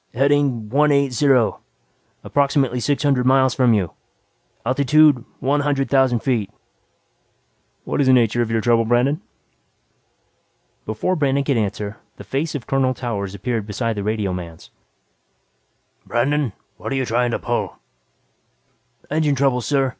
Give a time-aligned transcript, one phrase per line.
[0.15, 1.59] "Heading one eight zero.
[2.23, 3.91] Approximately six hundred miles from you.
[4.65, 6.49] Altitude one hundred thousand feet."
[7.83, 9.21] "What is the nature of your trouble, Brandon?"
[10.87, 14.71] Before Brandon could answer, the face of Colonel Towers appeared beside the radioman's.
[16.03, 17.75] "Brandon, what're you trying to pull?"
[19.11, 19.89] "Engine trouble, sir.